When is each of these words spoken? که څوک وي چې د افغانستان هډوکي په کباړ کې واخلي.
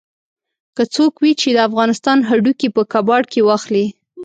که 0.75 0.83
څوک 0.93 1.13
وي 1.21 1.31
چې 1.41 1.49
د 1.53 1.57
افغانستان 1.67 2.17
هډوکي 2.29 2.67
په 2.75 2.81
کباړ 2.93 3.21
کې 3.31 3.41
واخلي. 3.47 3.85